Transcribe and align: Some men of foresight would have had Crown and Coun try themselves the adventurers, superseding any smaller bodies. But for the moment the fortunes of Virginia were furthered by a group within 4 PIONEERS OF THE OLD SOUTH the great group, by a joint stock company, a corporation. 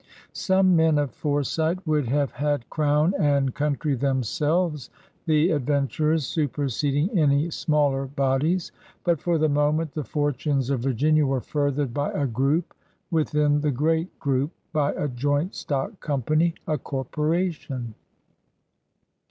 Some 0.33 0.75
men 0.75 0.97
of 0.97 1.11
foresight 1.11 1.85
would 1.85 2.07
have 2.07 2.31
had 2.31 2.67
Crown 2.71 3.13
and 3.19 3.53
Coun 3.53 3.75
try 3.75 3.93
themselves 3.93 4.89
the 5.27 5.51
adventurers, 5.51 6.25
superseding 6.25 7.15
any 7.15 7.51
smaller 7.51 8.07
bodies. 8.07 8.71
But 9.03 9.21
for 9.21 9.37
the 9.37 9.47
moment 9.47 9.91
the 9.93 10.03
fortunes 10.03 10.71
of 10.71 10.79
Virginia 10.79 11.27
were 11.27 11.39
furthered 11.39 11.93
by 11.93 12.11
a 12.13 12.25
group 12.25 12.73
within 13.11 13.21
4 13.21 13.21
PIONEERS 13.21 13.25
OF 13.25 13.31
THE 13.31 13.41
OLD 13.43 13.53
SOUTH 13.53 13.61
the 13.61 13.77
great 13.77 14.19
group, 14.19 14.51
by 14.73 14.91
a 14.93 15.07
joint 15.07 15.53
stock 15.53 15.99
company, 15.99 16.55
a 16.67 16.79
corporation. 16.79 17.93